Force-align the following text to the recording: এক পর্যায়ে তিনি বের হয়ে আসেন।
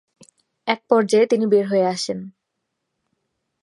এক 0.67 0.79
পর্যায়ে 0.89 1.25
তিনি 1.27 1.45
বের 1.47 1.65
হয়ে 1.67 1.85
আসেন। 1.85 2.19